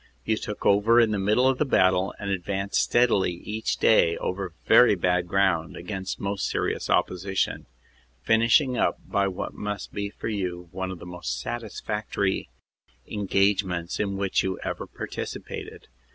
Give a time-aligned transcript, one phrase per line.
[0.25, 4.55] You took over in the middle of the battle and advanced steadily each day over
[4.65, 7.67] very bad ground against most serious opposition,
[8.23, 12.49] finishing up by what must be for you one of the most satisfactory
[13.07, 15.87] engagements in which you ever partici pated.